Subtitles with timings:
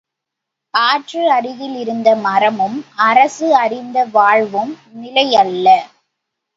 [0.73, 5.67] ஆற்று அருகில் இருந்த மரமும் அரசு அறிந்த வாழ்வும் நிலை அல்ல.